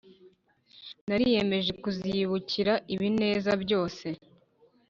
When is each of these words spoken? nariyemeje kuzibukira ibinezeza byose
nariyemeje 1.07 1.71
kuzibukira 1.83 2.73
ibinezeza 2.93 3.51
byose 3.63 4.07